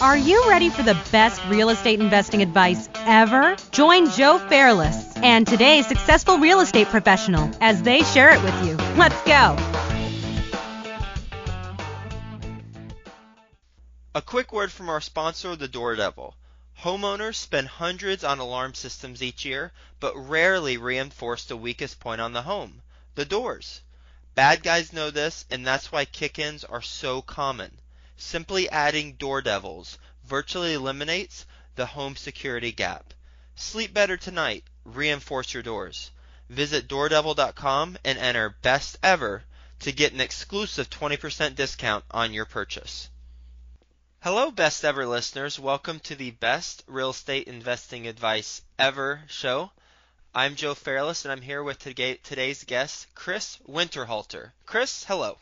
[0.00, 3.54] Are you ready for the best real estate investing advice ever?
[3.70, 8.76] Join Joe Fairless and today's successful real estate professional as they share it with you.
[8.96, 9.56] Let's go.
[14.14, 16.34] A quick word from our sponsor, the Door Devil.
[16.80, 22.32] Homeowners spend hundreds on alarm systems each year, but rarely reinforce the weakest point on
[22.32, 22.80] the home
[23.16, 23.82] the doors.
[24.34, 27.78] Bad guys know this, and that's why kick ins are so common.
[28.20, 33.14] Simply adding Door Devils virtually eliminates the home security gap.
[33.54, 34.64] Sleep better tonight.
[34.84, 36.10] Reinforce your doors.
[36.48, 39.44] Visit doordevil.com and enter best ever
[39.80, 43.08] to get an exclusive 20% discount on your purchase.
[44.20, 45.60] Hello, best ever listeners.
[45.60, 49.70] Welcome to the best real estate investing advice ever show.
[50.34, 54.50] I'm Joe Fairless, and I'm here with today's guest, Chris Winterhalter.
[54.66, 55.38] Chris, hello.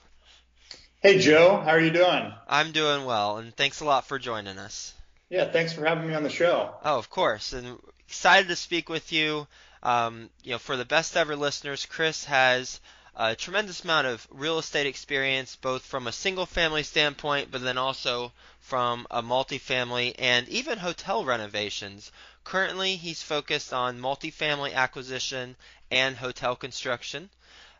[1.00, 1.60] Hey, Joe.
[1.62, 2.32] How are you doing?
[2.48, 4.95] I'm doing well, and thanks a lot for joining us.
[5.28, 6.74] Yeah, thanks for having me on the show.
[6.84, 9.46] Oh, of course, and excited to speak with you.
[9.82, 12.80] Um, you know, for the best ever listeners, Chris has
[13.15, 17.76] a tremendous amount of real estate experience, both from a single family standpoint, but then
[17.78, 22.10] also from a multifamily and even hotel renovations.
[22.43, 25.56] Currently, he's focused on multifamily acquisition
[25.90, 27.28] and hotel construction.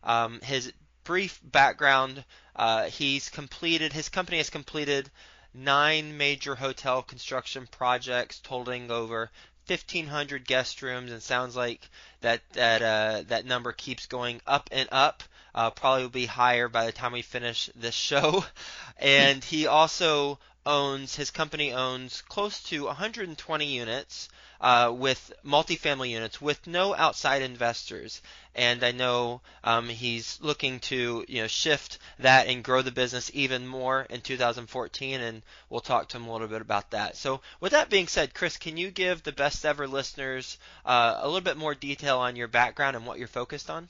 [0.05, 0.73] Um, his
[1.05, 2.25] brief background
[2.57, 5.11] uh, he's completed, his company has completed
[5.55, 9.31] nine major hotel construction projects totaling over
[9.67, 11.89] 1,500 guest rooms, and sounds like
[12.21, 15.23] that that uh, that number keeps going up and up.
[15.55, 18.45] Uh, probably will be higher by the time we finish this show.
[18.99, 24.29] And he also owns his company owns close to 120 units
[24.61, 28.23] uh, with multifamily units with no outside investors.
[28.55, 33.31] And I know um, he's looking to you know shift that and grow the business
[33.35, 37.17] even more in 2014, and we'll talk to him a little bit about that.
[37.17, 41.27] So, with that being said, Chris, can you give the best ever listeners uh, a
[41.27, 43.89] little bit more detail on your background and what you're focused on?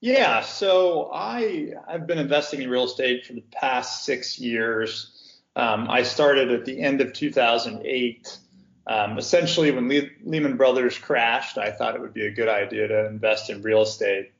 [0.00, 5.12] Yeah, so I I've been investing in real estate for the past six years.
[5.56, 8.38] Um, I started at the end of 2008
[8.86, 12.86] um, essentially, when Le- Lehman Brothers crashed, I thought it would be a good idea
[12.88, 14.32] to invest in real estate.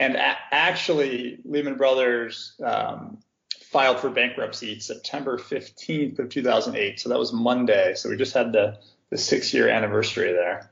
[0.00, 3.18] And a- actually, Lehman Brothers um,
[3.62, 6.98] filed for bankruptcy September 15th of 2008.
[6.98, 7.94] So that was Monday.
[7.94, 8.78] So we just had the,
[9.10, 10.70] the six year anniversary there.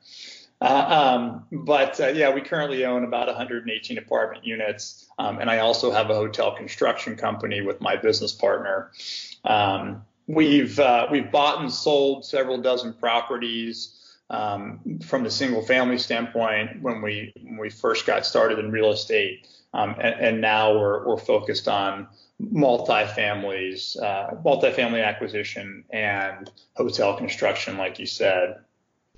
[0.60, 5.58] Uh, um, but uh, yeah, we currently own about 118 apartment units, um, and I
[5.58, 8.92] also have a hotel construction company with my business partner.
[9.44, 14.00] Um, We've uh, we've bought and sold several dozen properties
[14.30, 18.92] um, from the single family standpoint when we when we first got started in real
[18.92, 22.08] estate, um, and, and, now we're we're focused on
[22.42, 28.56] multifamilies, uh, multifamily acquisition and hotel construction, like you said.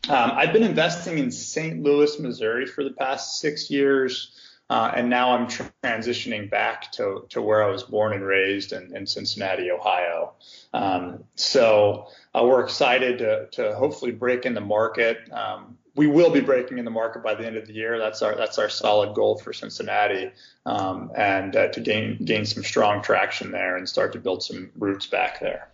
[0.09, 1.81] Um, I've been investing in St.
[1.81, 4.33] Louis, Missouri for the past six years.
[4.71, 8.97] Uh, and now I'm transitioning back to, to where I was born and raised in,
[8.97, 10.33] in Cincinnati, Ohio.
[10.73, 15.19] Um, so uh, we're excited to, to hopefully break in the market.
[15.31, 17.99] Um, we will be breaking in the market by the end of the year.
[17.99, 20.33] That's our that's our solid goal for Cincinnati,
[20.67, 24.71] um, and uh, to gain gain some strong traction there and start to build some
[24.77, 25.69] roots back there.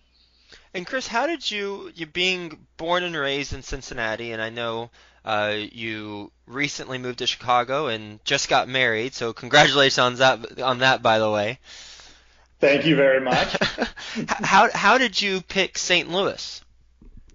[0.75, 4.91] And Chris, how did you you being born and raised in Cincinnati, and I know
[5.25, 10.61] uh, you recently moved to Chicago and just got married, so congratulations on that.
[10.61, 11.59] On that, by the way.
[12.61, 13.57] Thank you very much.
[14.29, 16.11] how how did you pick St.
[16.11, 16.63] Louis?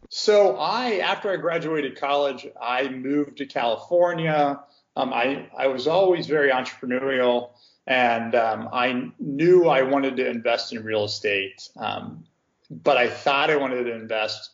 [0.09, 4.61] So I, after I graduated college, I moved to California.
[4.95, 7.49] Um, I I was always very entrepreneurial,
[7.85, 12.25] and um, I knew I wanted to invest in real estate, um,
[12.69, 14.51] but I thought I wanted to invest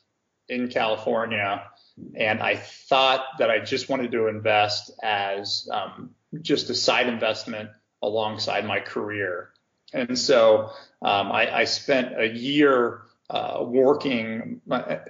[0.50, 1.64] in California
[2.16, 7.70] and I thought that I just wanted to invest as um, just a side investment
[8.02, 9.52] alongside my career.
[9.94, 14.62] And so um, I, I, spent a year uh, working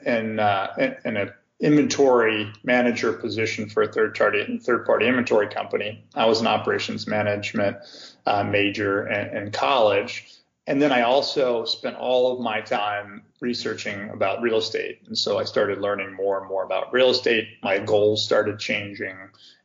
[0.06, 0.74] in, uh,
[1.06, 6.04] in an inventory manager position for a third party third party inventory company.
[6.16, 7.78] I was an operations management
[8.26, 10.41] uh, major in, in college.
[10.72, 15.02] And then I also spent all of my time researching about real estate.
[15.06, 17.46] And so I started learning more and more about real estate.
[17.62, 19.18] My goals started changing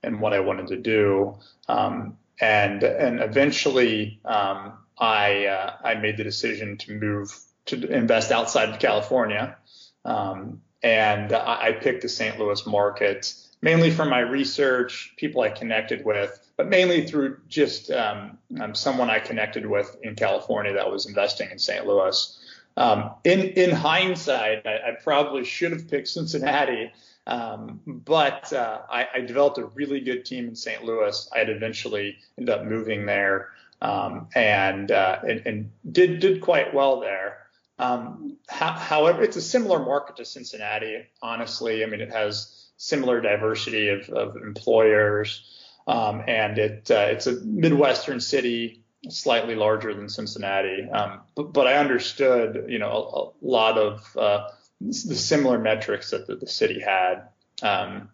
[0.03, 1.39] and what I wanted to do.
[1.69, 7.33] Um, and, and eventually, um, I, uh, I made the decision to move
[7.67, 9.57] to invest outside of California.
[10.05, 12.37] Um, and I, I picked the St.
[12.37, 13.33] Louis market
[13.67, 19.11] mainly from my research, people I connected with, but mainly through just um, um, someone
[19.11, 21.85] I connected with in California that was investing in St.
[21.85, 22.17] Louis.
[22.77, 26.93] Um, in in hindsight, I, I, probably should have picked Cincinnati,
[27.27, 30.85] um, but uh, I, I, developed a really good team in St.
[30.85, 31.29] Louis.
[31.35, 33.49] I'd eventually ended up moving there
[33.83, 37.39] um, and, uh, and, and did did quite well there.
[37.79, 41.07] Um, however, it's a similar market to Cincinnati.
[41.21, 45.45] Honestly, I mean, it has similar diversity of, of employers,
[45.87, 50.89] um, and it uh, it's a midwestern city, slightly larger than Cincinnati.
[50.91, 54.49] Um, but, but, I understood, you know, a, a lot of uh,
[54.81, 57.29] the similar metrics that the, the city had.
[57.63, 58.11] Um,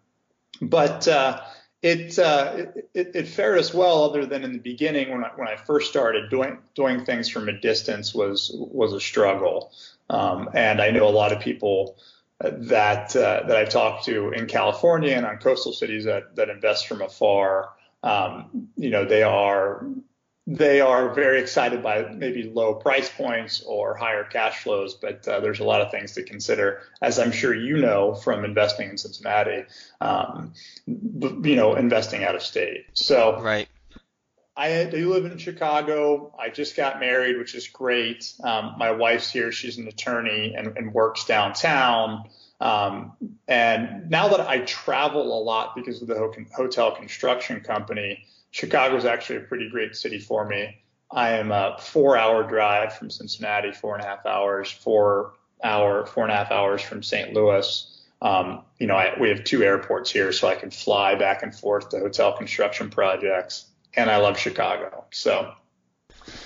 [0.61, 1.41] but uh,
[1.81, 5.47] it, uh, it, it fared us well, other than in the beginning when I, when
[5.47, 9.71] I first started doing doing things from a distance was was a struggle.
[10.09, 11.97] Um, and I know a lot of people
[12.39, 16.87] that uh, that I've talked to in California and on coastal cities that that invest
[16.87, 17.69] from afar.
[18.01, 19.85] Um, you know, they are
[20.45, 25.39] they are very excited by maybe low price points or higher cash flows, but uh,
[25.39, 28.97] there's a lot of things to consider, as I'm sure you know from investing in
[28.97, 29.63] Cincinnati,
[30.01, 30.53] um,
[30.85, 32.87] you know, investing out of state.
[32.93, 33.69] So, right.
[34.55, 36.33] I do live in Chicago.
[36.37, 38.33] I just got married, which is great.
[38.43, 39.51] Um, my wife's here.
[39.51, 42.29] She's an attorney and, and works downtown.
[42.61, 43.13] Um,
[43.47, 49.05] and now that I travel a lot because of the hotel construction company, Chicago is
[49.05, 50.83] actually a pretty great city for me.
[51.11, 55.33] I am a four hour drive from Cincinnati, four and a half hours, four
[55.63, 57.33] hour, four and a half hours from St.
[57.33, 57.89] Louis.
[58.21, 61.53] Um, you know, I, we have two airports here, so I can fly back and
[61.53, 65.05] forth to hotel construction projects, and I love Chicago.
[65.11, 65.53] So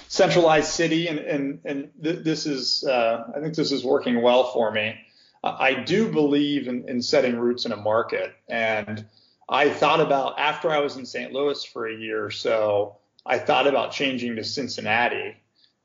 [0.08, 4.52] centralized city, and and and th- this is, uh, I think this is working well
[4.52, 4.96] for me.
[5.44, 9.06] I do believe in, in setting roots in a market, and
[9.48, 11.32] I thought about after I was in St.
[11.32, 15.38] Louis for a year or so, I thought about changing to Cincinnati.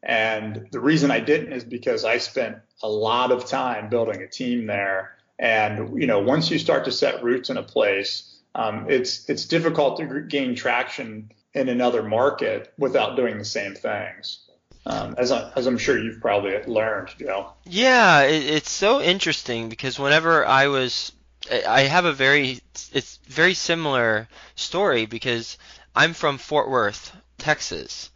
[0.03, 4.29] And the reason I didn't is because I spent a lot of time building a
[4.29, 5.17] team there.
[5.39, 9.45] And you know, once you start to set roots in a place, um, it's it's
[9.45, 14.41] difficult to gain traction in another market without doing the same things.
[14.85, 17.53] Um, as, I, as I'm sure you've probably learned, Joe.
[17.65, 21.13] Yeah, it, it's so interesting because whenever I was
[21.51, 22.61] I have a very
[22.93, 25.59] it's very similar story because
[25.95, 28.11] I'm from Fort Worth, Texas.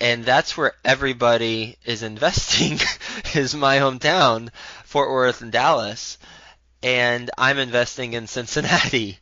[0.00, 2.78] And that's where everybody is investing
[3.34, 4.50] is my hometown,
[4.84, 6.18] Fort Worth and Dallas.
[6.82, 9.18] And I'm investing in Cincinnati.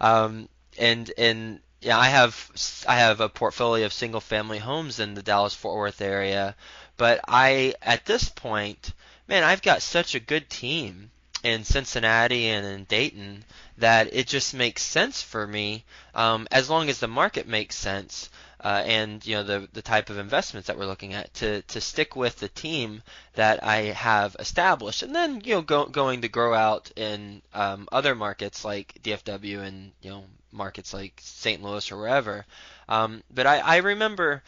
[0.00, 2.50] Um, and and yeah, I have
[2.86, 6.54] I have a portfolio of single family homes in the Dallas Fort Worth area,
[6.96, 8.92] but I at this point,
[9.26, 11.10] man, I've got such a good team
[11.42, 13.44] in Cincinnati and in Dayton
[13.78, 15.84] that it just makes sense for me
[16.14, 18.30] um, as long as the market makes sense
[18.62, 21.80] uh, and you know the the type of investments that we're looking at to to
[21.80, 23.02] stick with the team
[23.34, 25.02] that I have established.
[25.02, 29.58] And then you know go, going to grow out in um, other markets like DFW
[29.58, 31.62] and you know markets like St.
[31.62, 32.44] Louis or wherever
[32.88, 34.42] um, but I, I remember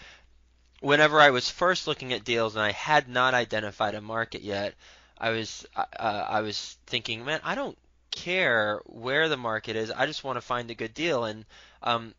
[0.80, 4.74] whenever I was first looking at deals and I had not identified a market yet
[5.18, 5.84] I was uh,
[6.28, 7.78] I was thinking, man, I don't
[8.10, 9.90] care where the market is.
[9.90, 11.44] I just want to find a good deal, and
[11.82, 12.14] um,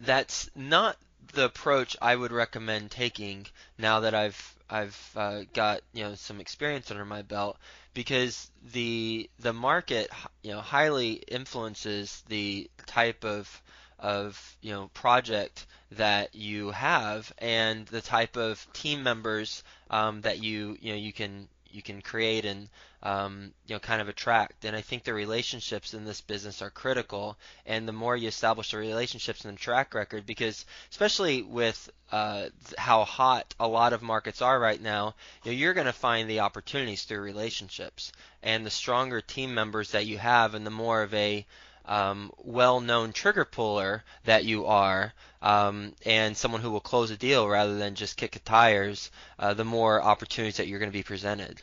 [0.00, 0.96] that's not
[1.32, 3.46] the approach I would recommend taking
[3.78, 7.58] now that I've I've uh, got you know some experience under my belt
[7.94, 10.10] because the the market
[10.42, 13.62] you know highly influences the type of
[13.98, 20.42] of you know project that you have and the type of team members um, that
[20.42, 22.68] you you know you can you can create and
[23.02, 24.64] um, you know kind of attract.
[24.64, 27.36] And I think the relationships in this business are critical.
[27.66, 32.46] And the more you establish the relationships and the track record, because especially with uh,
[32.76, 36.28] how hot a lot of markets are right now, you know, you're going to find
[36.28, 38.12] the opportunities through relationships.
[38.42, 41.46] And the stronger team members that you have, and the more of a
[41.90, 47.48] um, well-known trigger puller that you are, um, and someone who will close a deal
[47.48, 51.02] rather than just kick the tires, uh, the more opportunities that you're going to be
[51.02, 51.60] presented.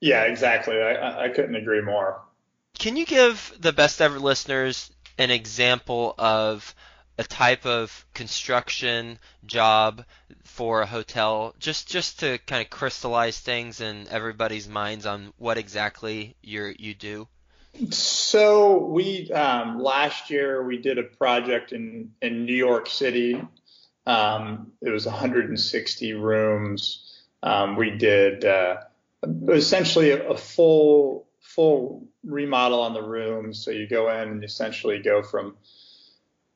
[0.00, 0.80] Yeah, exactly.
[0.80, 2.22] I, I couldn't agree more.
[2.78, 6.74] Can you give the best ever listeners an example of
[7.18, 10.06] a type of construction job
[10.44, 15.58] for a hotel just just to kind of crystallize things in everybody's minds on what
[15.58, 17.28] exactly you you do
[17.90, 23.40] so we um, last year we did a project in in New York City.
[24.06, 27.22] Um, it was 160 rooms.
[27.42, 28.76] Um, we did uh,
[29.48, 33.64] essentially a, a, full full remodel on the rooms.
[33.64, 35.56] So you go in and essentially go from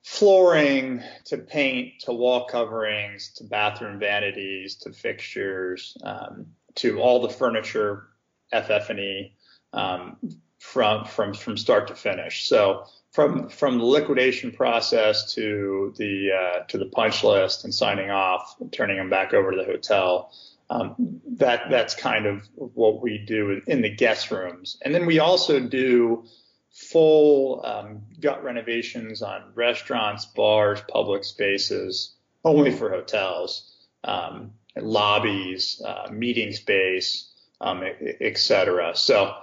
[0.03, 7.31] flooring to paint to wall coverings to bathroom vanities to fixtures um, to all the
[7.31, 8.09] furniture,
[8.53, 9.35] FF&E
[9.73, 10.17] um,
[10.65, 12.49] from from from start to finish.
[12.49, 18.11] So from from the liquidation process to the uh, to the punch list and signing
[18.11, 20.33] off, and turning them back over to the hotel.
[20.71, 25.19] Um, that that's kind of what we do in the guest rooms, and then we
[25.19, 26.25] also do
[26.73, 33.71] full um, gut renovations on restaurants, bars, public spaces, only for hotels,
[34.03, 37.31] um, lobbies, uh, meeting space,
[37.61, 37.83] um,
[38.21, 38.97] et cetera.
[38.97, 39.35] So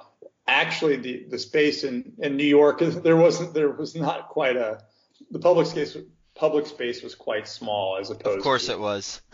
[0.52, 4.84] actually the, the space in, in New York, there wasn't, there was not quite a,
[5.32, 5.98] the public space,
[6.36, 9.22] public space was quite small as opposed Of course to, it was.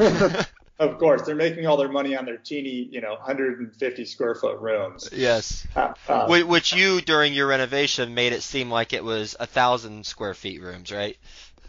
[0.79, 4.59] of course, they're making all their money on their teeny, you know, 150 square foot
[4.59, 5.09] rooms.
[5.11, 5.65] Yes.
[5.75, 10.05] Uh, uh, Which you, during your renovation, made it seem like it was a thousand
[10.05, 11.17] square feet rooms, right?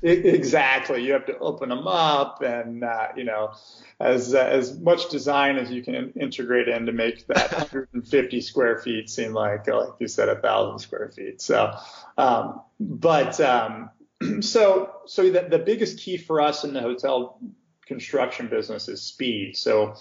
[0.03, 1.05] Exactly.
[1.05, 3.53] You have to open them up, and uh, you know,
[3.99, 8.79] as uh, as much design as you can integrate in to make that 150 square
[8.79, 11.41] feet seem like, like you said, a thousand square feet.
[11.41, 11.75] So,
[12.17, 13.91] um, but um,
[14.41, 17.41] so so the, the biggest key for us in the hotel
[17.87, 19.57] construction business is speed.
[19.57, 19.95] So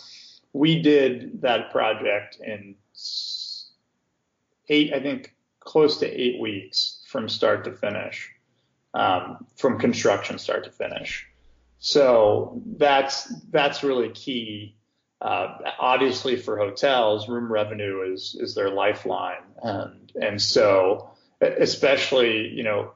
[0.54, 2.76] we did that project in
[4.70, 8.32] eight, I think, close to eight weeks from start to finish
[8.98, 11.28] um, from construction start to finish.
[11.80, 14.76] So that's that's really key.
[15.22, 21.12] Uh, obviously, for hotels, room revenue is is their lifeline, and and so
[21.42, 22.92] especially you know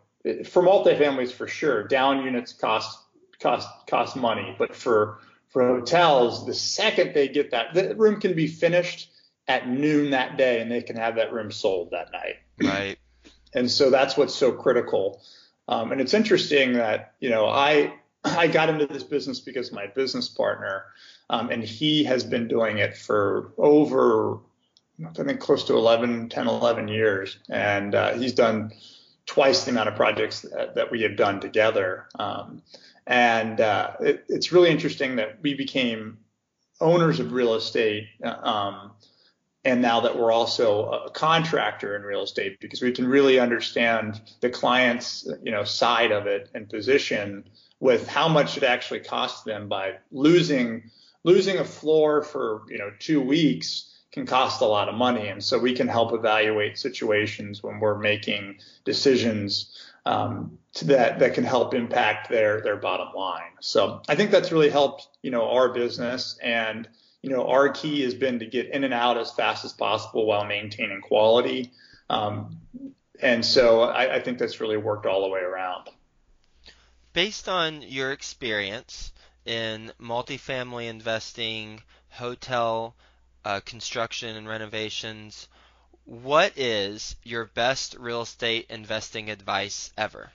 [0.45, 2.99] for multifamilies for sure, down units cost
[3.39, 8.33] cost cost money, but for for hotels, the second they get that, the room can
[8.33, 9.11] be finished
[9.47, 12.37] at noon that day, and they can have that room sold that night.
[12.59, 12.97] Right.
[13.53, 15.21] And so that's what's so critical.
[15.71, 19.87] Um, and it's interesting that you know I I got into this business because my
[19.87, 20.85] business partner,
[21.29, 24.39] um, and he has been doing it for over
[25.03, 28.71] I think close to 11, 10, 11 years, and uh, he's done
[29.25, 32.07] twice the amount of projects that, that we have done together.
[32.19, 32.61] Um,
[33.07, 36.19] and uh, it, it's really interesting that we became
[36.79, 38.07] owners of real estate.
[38.23, 38.91] Um,
[39.63, 44.19] and now that we're also a contractor in real estate because we can really understand
[44.41, 47.43] the client's you know side of it and position
[47.79, 50.89] with how much it actually costs them by losing
[51.23, 55.29] losing a floor for you know two weeks can cost a lot of money.
[55.29, 61.43] And so we can help evaluate situations when we're making decisions um, that that can
[61.43, 63.51] help impact their their bottom line.
[63.59, 66.37] So i think that's really helped you know our business.
[66.41, 66.89] And
[67.21, 70.25] you know, our key has been to get in and out as fast as possible
[70.25, 71.71] while maintaining quality.
[72.09, 72.59] Um,
[73.21, 75.89] and so I, I, think that's really worked all the way around.
[77.13, 79.11] Based on your experience
[79.45, 82.95] in multifamily investing, hotel
[83.45, 85.47] uh, construction and renovations,
[86.05, 90.31] what is your best real estate investing advice ever?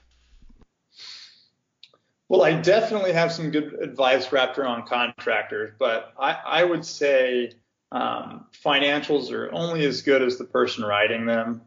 [2.29, 7.53] Well, I definitely have some good advice wrapped around contractors, but I, I would say
[7.91, 11.61] um, financials are only as good as the person writing them.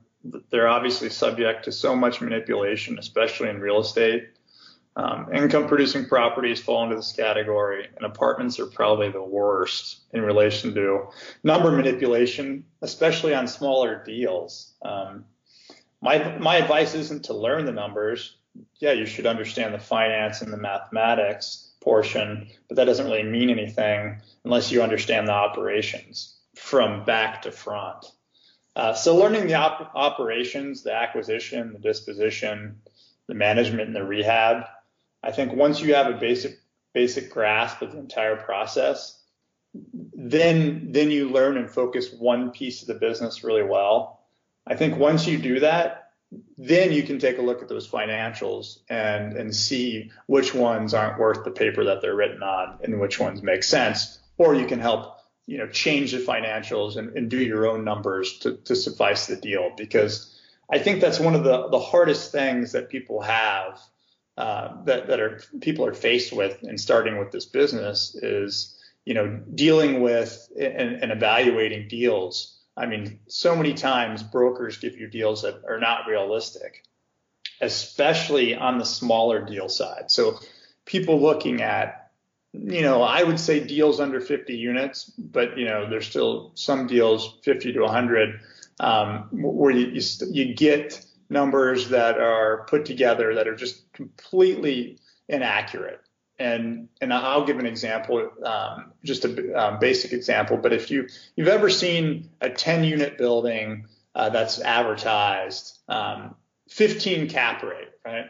[0.51, 4.29] They're obviously subject to so much manipulation, especially in real estate.
[4.97, 10.21] Um, income producing properties fall into this category, and apartments are probably the worst in
[10.21, 11.07] relation to
[11.43, 14.75] number manipulation, especially on smaller deals.
[14.83, 15.25] Um,
[16.03, 18.37] my my advice isn't to learn the numbers
[18.81, 23.51] yeah, you should understand the finance and the mathematics portion, but that doesn't really mean
[23.51, 28.07] anything unless you understand the operations from back to front.
[28.77, 32.81] Uh, so learning the op- operations, the acquisition, the disposition,
[33.27, 34.65] the management, and the rehab.
[35.23, 36.59] I think once you have a basic
[36.93, 39.23] basic grasp of the entire process,
[39.75, 44.25] then then you learn and focus one piece of the business really well.
[44.67, 46.00] I think once you do that,
[46.57, 51.19] then you can take a look at those financials and and see which ones aren't
[51.19, 54.19] worth the paper that they're written on and which ones make sense.
[54.39, 58.39] Or you can help you know change the financials and, and do your own numbers
[58.41, 59.73] to, to suffice the deal.
[59.77, 60.39] Because
[60.71, 63.81] I think that's one of the the hardest things that people have
[64.37, 69.15] uh, that that are people are faced with in starting with this business is you
[69.15, 75.09] know dealing with and, and evaluating deals I mean, so many times brokers give you
[75.09, 76.85] deals that are not realistic,
[77.61, 80.11] especially on the smaller deal side.
[80.11, 80.39] So
[80.85, 82.11] people looking at,
[82.53, 86.87] you know, I would say deals under 50 units, but you know, there's still some
[86.87, 88.41] deals 50 to 100
[88.81, 94.99] um, where you, you, you get numbers that are put together that are just completely
[95.29, 96.01] inaccurate.
[96.41, 100.57] And and I'll give an example, um, just a um, basic example.
[100.57, 101.07] But if you
[101.37, 106.35] you've ever seen a 10 unit building uh, that's advertised, um,
[106.71, 108.27] 15 cap rate, right?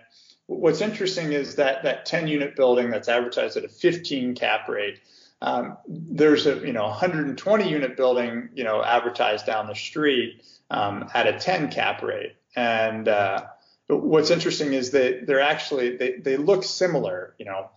[0.47, 4.99] What's interesting is that that 10 unit building that's advertised at a 15 cap rate,
[5.41, 11.09] um, there's a you know 120 unit building you know advertised down the street um,
[11.15, 13.45] at a 10 cap rate, and uh,
[13.87, 17.71] what's interesting is that they're actually they, they look similar, you know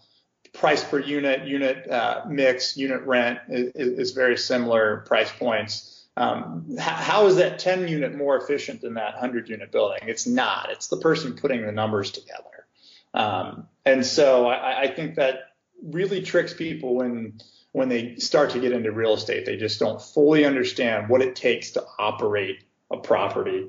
[0.53, 6.05] price per unit, unit uh, mix, unit rent is, is, very similar price points.
[6.15, 10.00] Um, how is that 10 unit more efficient than that 100 unit building?
[10.03, 10.69] It's not.
[10.69, 12.67] It's the person putting the numbers together.
[13.15, 17.39] Um, and so I, I, think that really tricks people when
[17.72, 19.45] when they start to get into real estate.
[19.45, 23.67] They just don't fully understand what it takes to operate a property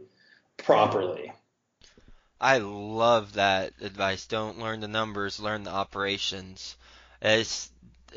[0.57, 1.33] properly.
[2.45, 4.27] I love that advice.
[4.27, 6.77] Don't learn the numbers, learn the operations.
[7.23, 7.71] It's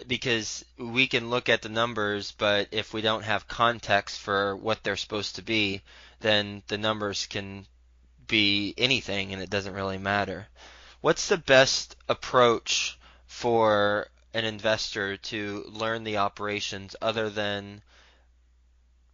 [0.05, 4.83] because we can look at the numbers, but if we don't have context for what
[4.83, 5.81] they're supposed to be,
[6.19, 7.67] then the numbers can
[8.27, 10.49] be anything and it doesn't really matter.
[10.99, 17.81] What's the best approach for an investor to learn the operations other than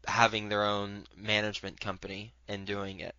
[0.08, 3.14] having their own management company and doing it?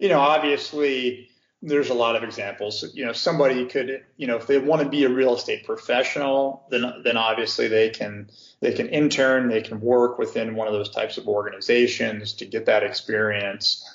[0.00, 1.28] You know, obviously
[1.62, 2.84] there's a lot of examples.
[2.94, 6.66] You know, somebody could, you know, if they want to be a real estate professional,
[6.70, 8.30] then then obviously they can
[8.60, 12.64] they can intern, they can work within one of those types of organizations to get
[12.66, 13.86] that experience.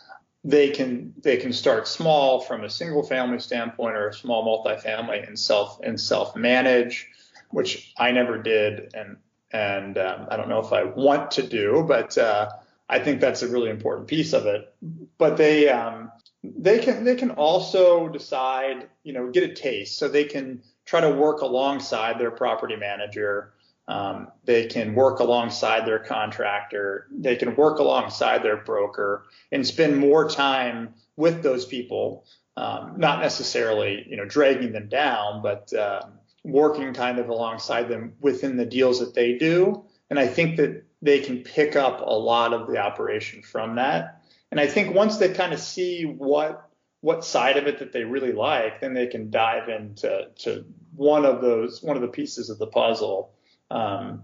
[0.44, 5.28] They can they can start small from a single family standpoint or a small multifamily
[5.28, 7.08] and self and self manage,
[7.50, 9.18] which I never did, and
[9.52, 12.50] and um, I don't know if I want to do, but uh,
[12.90, 14.74] I think that's a really important piece of it.
[15.18, 16.12] But they um,
[16.44, 21.02] they can they can also decide, you know, get a taste, so they can try
[21.02, 23.54] to work alongside their property manager.
[23.88, 27.08] Um, they can work alongside their contractor.
[27.12, 32.26] They can work alongside their broker and spend more time with those people,
[32.58, 36.02] um, not necessarily, you know, dragging them down, but uh,
[36.44, 39.86] working kind of alongside them within the deals that they do.
[40.10, 44.24] And I think that they can pick up a lot of the operation from that.
[44.50, 46.68] And I think once they kind of see what
[47.02, 50.66] what side of it that they really like, then they can dive into to
[50.96, 53.34] one of those one of the pieces of the puzzle,
[53.70, 54.24] um,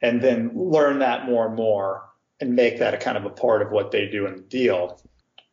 [0.00, 2.08] and then learn that more and more
[2.40, 5.00] and make that a kind of a part of what they do in the deal.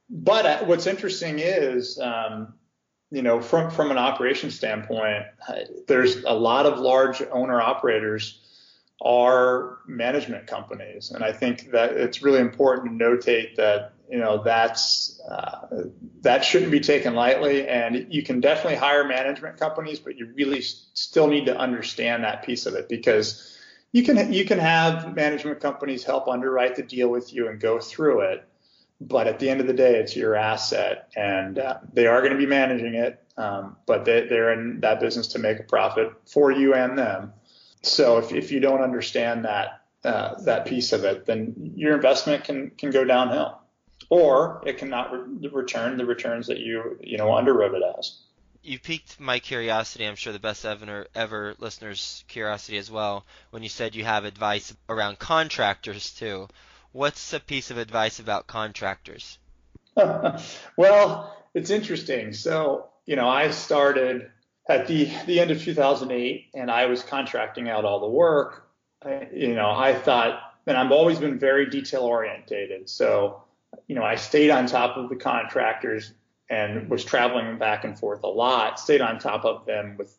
[0.09, 2.53] But uh, what's interesting is, um,
[3.11, 5.55] you know, from from an operation standpoint, uh,
[5.87, 8.41] there's a lot of large owner operators
[9.01, 11.11] are management companies.
[11.11, 15.85] And I think that it's really important to notate that, you know, that's, uh,
[16.21, 17.67] that shouldn't be taken lightly.
[17.67, 22.43] And you can definitely hire management companies, but you really still need to understand that
[22.43, 23.57] piece of it because
[23.93, 27.79] you can, you can have management companies help underwrite the deal with you and go
[27.79, 28.45] through it.
[29.01, 32.33] But at the end of the day, it's your asset and uh, they are going
[32.33, 33.23] to be managing it.
[33.37, 37.31] Um, but they, they're in that business to make a profit for you and them.
[37.81, 42.43] So if, if you don't understand that uh, that piece of it, then your investment
[42.43, 43.59] can can go downhill,
[44.09, 48.19] or it cannot re- return the returns that you you know underwrote it as.
[48.61, 50.05] You piqued my curiosity.
[50.05, 53.25] I'm sure the best ever ever listeners' curiosity as well.
[53.51, 56.47] When you said you have advice around contractors too,
[56.91, 59.37] what's a piece of advice about contractors?
[59.95, 62.33] well, it's interesting.
[62.33, 64.29] So you know, I started
[64.69, 68.69] at the the end of 2008, and I was contracting out all the work.
[69.03, 72.89] I, you know, I thought, and I've always been very detail orientated.
[72.89, 73.43] So,
[73.87, 76.13] you know, I stayed on top of the contractors
[76.49, 78.79] and was traveling back and forth a lot.
[78.79, 80.15] Stayed on top of them with,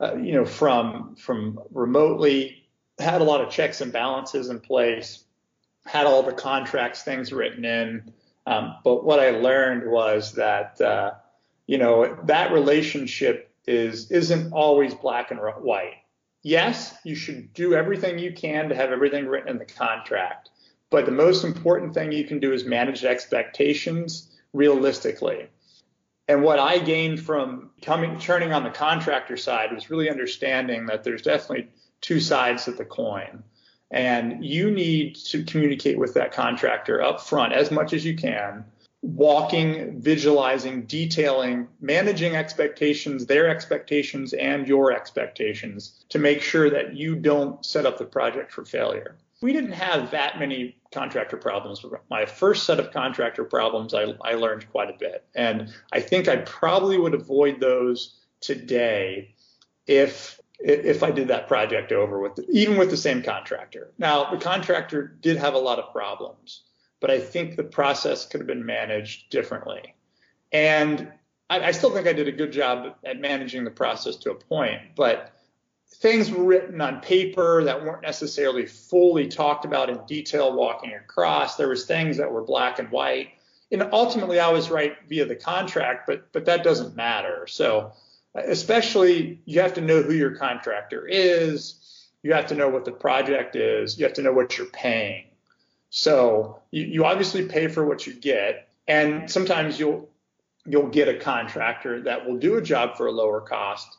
[0.00, 2.68] uh, you know, from from remotely.
[3.00, 5.24] Had a lot of checks and balances in place.
[5.84, 8.12] Had all the contracts things written in.
[8.46, 11.12] Um, but what I learned was that, uh,
[11.66, 15.94] you know, that relationship is isn't always black and white.
[16.42, 20.50] Yes, you should do everything you can to have everything written in the contract,
[20.90, 25.48] but the most important thing you can do is manage expectations realistically.
[26.28, 31.04] And what I gained from coming turning on the contractor side was really understanding that
[31.04, 31.68] there's definitely
[32.00, 33.42] two sides of the coin.
[33.90, 38.64] And you need to communicate with that contractor up front as much as you can
[39.02, 47.16] walking, visualizing, detailing, managing expectations, their expectations, and your expectations to make sure that you
[47.16, 49.16] don't set up the project for failure.
[49.42, 51.82] we didn't have that many contractor problems.
[52.10, 55.24] My first set of contractor problems, I, I learned quite a bit.
[55.34, 59.34] And I think I probably would avoid those today
[59.86, 63.92] if if I did that project over with even with the same contractor.
[63.96, 66.64] Now the contractor did have a lot of problems,
[67.00, 69.94] but I think the process could have been managed differently.
[70.52, 71.10] And
[71.48, 74.34] I, I still think I did a good job at managing the process to a
[74.34, 75.32] point, but
[75.94, 81.56] things were written on paper that weren't necessarily fully talked about in detail walking across.
[81.56, 83.28] There was things that were black and white.
[83.72, 87.46] And ultimately I was right via the contract, but but that doesn't matter.
[87.46, 87.92] So
[88.34, 91.76] especially you have to know who your contractor is.
[92.22, 93.98] You have to know what the project is.
[93.98, 95.26] You have to know what you're paying.
[95.90, 98.68] So you, you obviously pay for what you get.
[98.88, 100.08] And sometimes you'll
[100.66, 103.96] you'll get a contractor that will do a job for a lower cost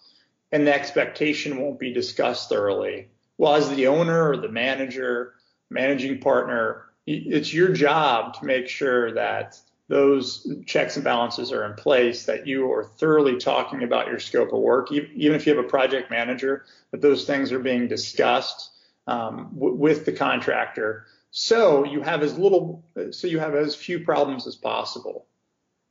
[0.52, 3.08] and the expectation won't be discussed thoroughly.
[3.38, 5.34] Well, as the owner or the manager,
[5.70, 11.74] managing partner, it's your job to make sure that those checks and balances are in
[11.74, 15.64] place, that you are thoroughly talking about your scope of work, even if you have
[15.64, 18.72] a project manager, that those things are being discussed
[19.08, 21.06] um, w- with the contractor.
[21.32, 25.26] So you have as little, so you have as few problems as possible.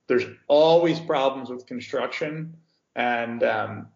[0.06, 2.56] There's always problems with construction,
[2.94, 3.88] and um,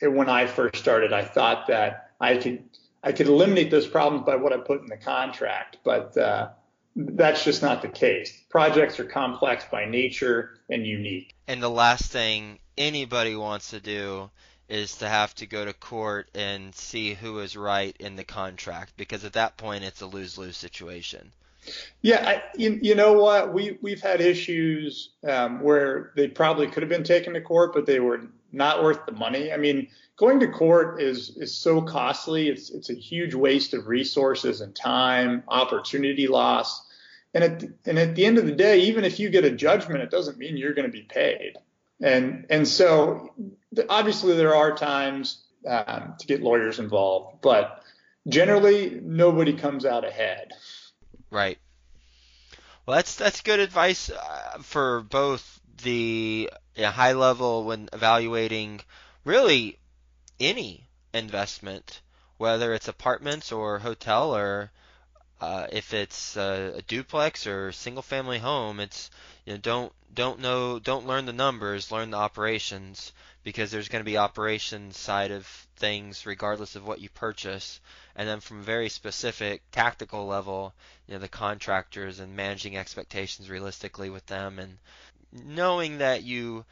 [0.00, 2.64] when I first started, I thought that I could
[3.02, 6.50] I could eliminate those problems by what I put in the contract, but uh,
[6.94, 8.44] that's just not the case.
[8.50, 11.34] Projects are complex by nature and unique.
[11.48, 14.30] And the last thing anybody wants to do
[14.70, 18.96] is to have to go to court and see who is right in the contract
[18.96, 21.32] because at that point it's a lose-lose situation.
[22.00, 23.52] Yeah, I, you, you, know what?
[23.52, 27.84] We we've had issues um, where they probably could have been taken to court, but
[27.84, 29.52] they were not worth the money.
[29.52, 32.48] I mean, going to court is is so costly.
[32.48, 36.86] It's it's a huge waste of resources and time, opportunity loss.
[37.34, 40.02] And at and at the end of the day, even if you get a judgment,
[40.02, 41.58] it doesn't mean you're going to be paid.
[42.00, 43.32] And and so
[43.88, 47.82] obviously there are times um, to get lawyers involved, but
[48.28, 50.52] generally nobody comes out ahead.
[51.30, 51.58] Right.
[52.86, 58.80] Well, that's that's good advice uh, for both the high level when evaluating
[59.24, 59.78] really
[60.38, 62.00] any investment,
[62.38, 64.70] whether it's apartments or hotel or
[65.40, 68.78] uh, if it's a, a, duplex or single family home.
[68.78, 69.10] It's
[69.46, 74.04] you know don't don't know don't learn the numbers, learn the operations because there's going
[74.04, 77.80] to be operations side of things regardless of what you purchase.
[78.14, 80.74] And then from a very specific tactical level,
[81.06, 84.76] you know, the contractors and managing expectations realistically with them and
[85.32, 86.66] knowing that you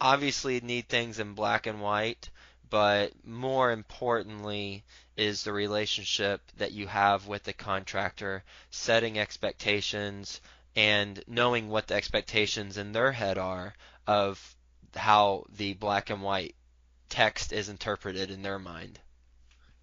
[0.00, 2.30] obviously need things in black and white,
[2.74, 4.82] but more importantly
[5.16, 10.40] is the relationship that you have with the contractor, setting expectations
[10.74, 13.74] and knowing what the expectations in their head are
[14.08, 14.56] of
[14.96, 16.56] how the black and white
[17.08, 18.98] text is interpreted in their mind.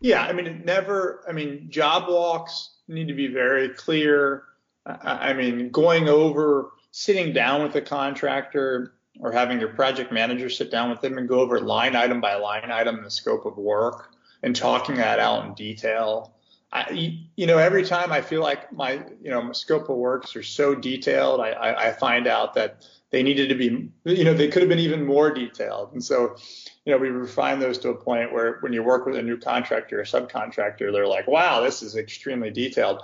[0.01, 4.43] Yeah, I mean, it never, I mean, job walks need to be very clear.
[4.85, 10.71] I mean, going over, sitting down with the contractor or having your project manager sit
[10.71, 14.11] down with them and go over line item by line item the scope of work
[14.43, 16.33] and talking that out in detail.
[16.73, 20.35] I, you know, every time I feel like my, you know, my scope of works
[20.37, 24.33] are so detailed, I, I, I find out that they needed to be, you know,
[24.33, 25.91] they could have been even more detailed.
[25.91, 26.37] And so,
[26.85, 29.37] you know, we refine those to a point where when you work with a new
[29.37, 33.01] contractor or subcontractor, they're like, wow, this is extremely detailed.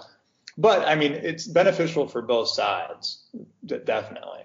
[0.57, 3.25] But I mean, it's beneficial for both sides,
[3.65, 4.43] definitely.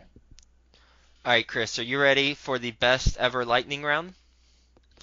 [1.24, 4.14] All right, Chris, are you ready for the best ever lightning round?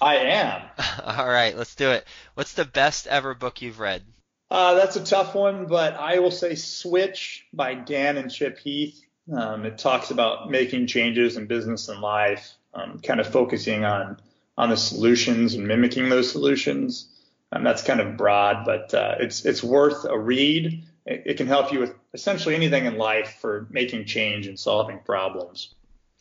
[0.02, 0.62] I am.
[1.06, 2.06] All right, let's do it.
[2.34, 4.02] What's the best ever book you've read?
[4.50, 9.02] Uh, that's a tough one, but I will say Switch by Dan and Chip Heath.
[9.32, 14.20] Um, it talks about making changes in business and life, um, kind of focusing on
[14.58, 17.08] on the solutions and mimicking those solutions.
[17.50, 20.84] Um, that's kind of broad, but uh, it's it's worth a read.
[21.06, 24.98] It, it, can help you with essentially anything in life for making change and solving
[24.98, 25.74] problems.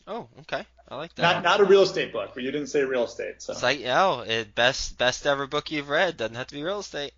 [0.09, 0.65] Oh, okay.
[0.89, 1.21] I like that.
[1.21, 3.43] Not not a real estate book, but you didn't say real estate.
[3.43, 6.63] So it's like, oh, it, best best ever book you've read doesn't have to be
[6.63, 7.13] real estate.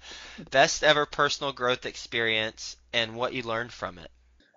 [0.52, 4.10] best ever personal growth experience and what you learned from it.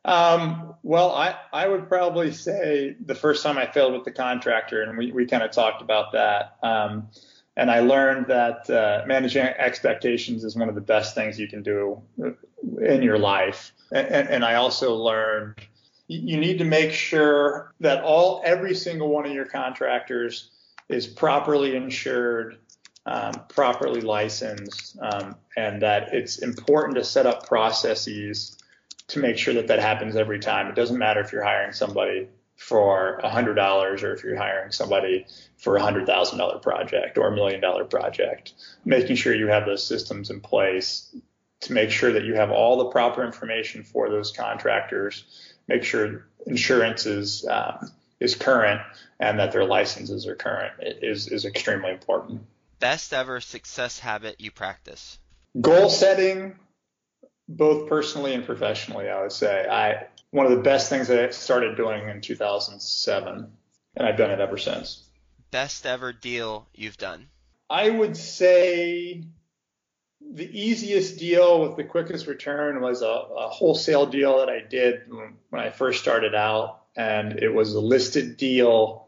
[0.05, 4.83] Um, well, I, I would probably say the first time I failed with the contractor,
[4.83, 6.57] and we, we kind of talked about that.
[6.63, 7.09] Um,
[7.57, 11.63] and I learned that uh, managing expectations is one of the best things you can
[11.63, 12.01] do
[12.81, 13.73] in your life.
[13.91, 15.55] And, and, and I also learned
[16.09, 20.49] you need to make sure that all every single one of your contractors
[20.89, 22.57] is properly insured
[23.05, 28.57] um, properly licensed, um, and that it's important to set up processes
[29.07, 30.67] to make sure that that happens every time.
[30.67, 35.25] It doesn't matter if you're hiring somebody for $100 or if you're hiring somebody
[35.57, 38.53] for a $100,000 project or a million dollar project,
[38.85, 41.15] making sure you have those systems in place
[41.61, 46.25] to make sure that you have all the proper information for those contractors, make sure
[46.45, 48.81] insurance is, um, is current
[49.19, 52.41] and that their licenses are current is, is extremely important.
[52.79, 55.19] Best ever success habit you practice?
[55.59, 56.55] Goal setting,
[57.47, 59.67] both personally and professionally, I would say.
[59.67, 63.51] I one of the best things that I started doing in 2007,
[63.95, 65.03] and I've done it ever since.
[65.51, 67.27] Best ever deal you've done?
[67.69, 69.23] I would say
[70.31, 75.01] the easiest deal with the quickest return was a, a wholesale deal that I did
[75.07, 79.07] when I first started out, and it was a listed deal,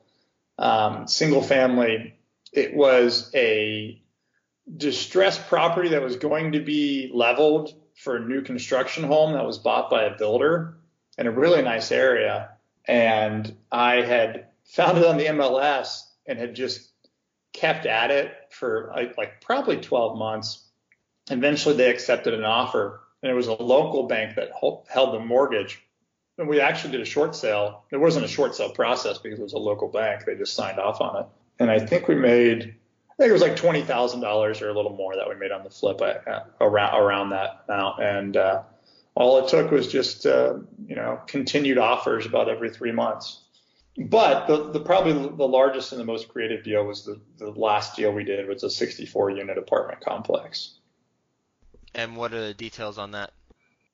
[0.58, 2.16] um, single family.
[2.52, 4.02] It was a
[4.78, 9.60] distressed property that was going to be leveled for a new construction home that was
[9.60, 10.78] bought by a builder
[11.18, 12.50] in a really nice area.
[12.86, 16.90] And I had found it on the MLS and had just
[17.54, 20.68] kept at it for like, like probably 12 months.
[21.32, 24.52] Eventually, they accepted an offer, and it was a local bank that
[24.88, 25.82] held the mortgage.
[26.38, 27.84] And we actually did a short sale.
[27.92, 30.26] It wasn't a short sale process because it was a local bank.
[30.26, 31.26] They just signed off on it.
[31.60, 34.74] And I think we made, I think it was like twenty thousand dollars or a
[34.74, 38.04] little more that we made on the flip uh, around around that amount.
[38.04, 38.64] And uh,
[39.16, 40.56] all it took was just uh,
[40.88, 43.42] you know continued offers about every three months.
[43.98, 47.96] But the, the probably the largest and the most creative deal was the, the last
[47.96, 50.76] deal we did was a 64 unit apartment complex.
[51.94, 53.32] And what are the details on that?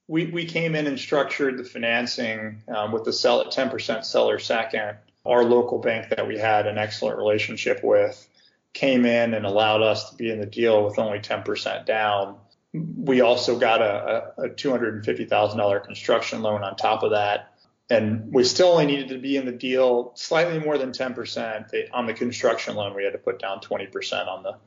[0.07, 4.39] We we came in and structured the financing um, with the sell at 10% seller
[4.39, 4.97] second.
[5.25, 8.27] Our local bank that we had an excellent relationship with
[8.73, 12.37] came in and allowed us to be in the deal with only 10% down
[12.73, 17.53] we also got a, a $250,000 construction loan on top of that.
[17.89, 21.69] And we still only needed to be in the deal slightly more than 10%.
[21.69, 24.57] They, on the construction loan, we had to put down 20% on the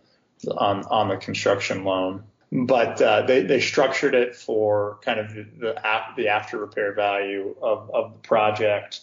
[0.57, 2.25] on, on the construction loan.
[2.53, 5.75] But uh, they, they structured it for kind of the,
[6.17, 9.01] the after repair value of, of the project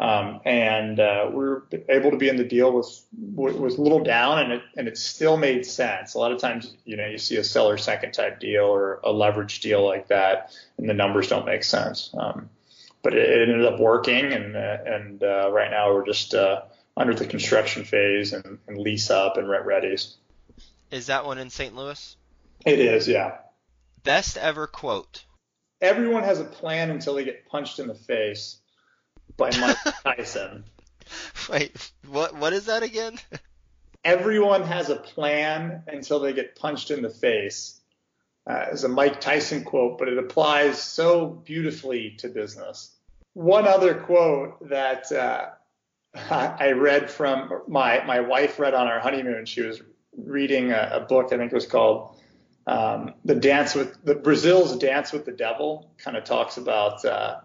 [0.00, 4.38] um, and uh, we were able to be in the deal with with little down,
[4.38, 6.14] and it and it still made sense.
[6.14, 9.10] A lot of times, you know, you see a seller second type deal or a
[9.10, 12.14] leverage deal like that, and the numbers don't make sense.
[12.16, 12.48] Um,
[13.02, 16.62] but it, it, ended up working, and uh, and uh, right now we're just uh,
[16.96, 20.14] under the construction phase and, and lease up and rent readies.
[20.92, 21.74] Is that one in St.
[21.74, 22.16] Louis?
[22.64, 23.38] It is, yeah.
[24.04, 25.24] Best ever quote.
[25.80, 28.58] Everyone has a plan until they get punched in the face
[29.36, 30.64] by Mike Tyson.
[31.48, 32.34] Wait, what?
[32.36, 33.18] What is that again?
[34.04, 37.80] Everyone has a plan until they get punched in the face.
[38.48, 42.94] Uh, is a Mike Tyson quote, but it applies so beautifully to business.
[43.34, 45.50] One other quote that uh,
[46.30, 49.46] I read from my my wife read on our honeymoon.
[49.46, 49.82] She was
[50.16, 52.16] reading a, a book, I think it was called
[52.68, 57.40] um, "The Dance with the Brazil's Dance with the Devil." Kind of talks about uh,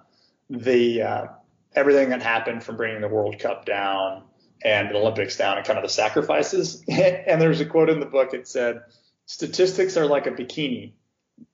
[0.49, 1.27] the uh,
[1.75, 4.23] everything that happened from bringing the World Cup down
[4.63, 6.83] and the Olympics down and kind of the sacrifices.
[6.87, 8.33] and there's a quote in the book.
[8.33, 8.81] It said,
[9.25, 10.93] statistics are like a bikini.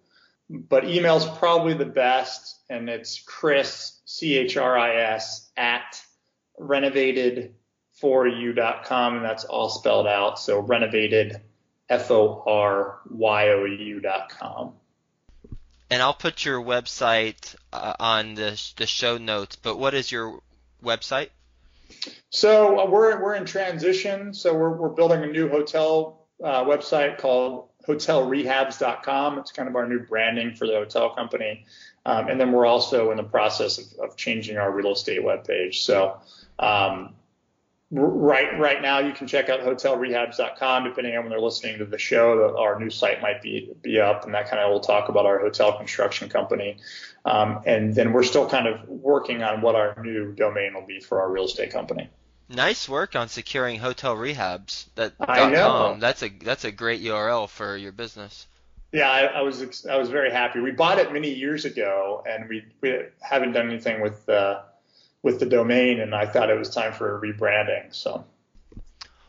[0.50, 6.02] but email's probably the best, and it's Chris C H R I S at
[6.60, 7.56] renovated
[8.02, 10.40] foryou.com, and that's all spelled out.
[10.40, 11.42] So renovated,
[11.90, 14.74] F O R Y O U.com.
[15.90, 20.40] And I'll put your website uh, on the, the show notes, but what is your
[20.84, 21.30] website?
[22.30, 24.34] So uh, we're, we're in transition.
[24.34, 29.40] So we're, we're building a new hotel uh, website called hotelrehabs.com.
[29.40, 31.66] It's kind of our new branding for the hotel company.
[32.06, 35.76] Um, and then we're also in the process of, of changing our real estate webpage.
[35.76, 36.20] So
[36.60, 37.16] um,
[37.92, 42.00] right right now you can check out hotelrehabs.com depending on when they're listening to the
[42.00, 45.26] show our new site might be be up and that kind of will talk about
[45.26, 46.78] our hotel construction company
[47.26, 51.00] um, and then we're still kind of working on what our new domain will be
[51.00, 52.10] for our real estate company
[52.50, 55.68] nice work on securing hotel rehabs that I know.
[55.68, 56.00] Com.
[56.00, 58.48] that's a that's a great url for your business
[58.92, 60.62] yeah, I, I, was I was very happy.
[60.62, 64.62] We bought it many years ago, and we we haven't done anything with uh,
[65.26, 67.94] with the domain, and I thought it was time for a rebranding.
[67.94, 68.26] So.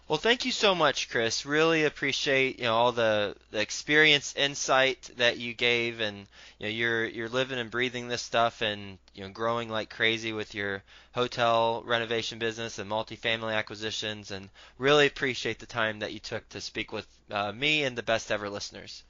[0.07, 1.47] Well, thank you so much, Chris.
[1.47, 6.19] Really appreciate you know all the, the experience, insight that you gave, and
[6.59, 10.35] you know you're you're living and breathing this stuff, and you know growing like crazy
[10.35, 10.83] with your
[11.13, 16.61] hotel renovation business and multifamily acquisitions, and really appreciate the time that you took to
[16.61, 19.03] speak with uh, me and the best ever listeners.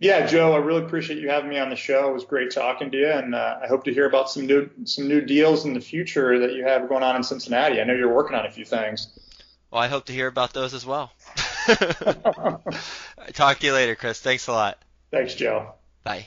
[0.00, 2.10] Yeah, Joe, I really appreciate you having me on the show.
[2.10, 4.68] It was great talking to you, and uh, I hope to hear about some new
[4.84, 7.80] some new deals in the future that you have going on in Cincinnati.
[7.80, 9.08] I know you're working on a few things.
[9.70, 11.12] Well, I hope to hear about those as well.
[13.32, 14.20] Talk to you later, Chris.
[14.20, 14.78] Thanks a lot.
[15.10, 15.74] Thanks, Joe.
[16.02, 16.26] Bye.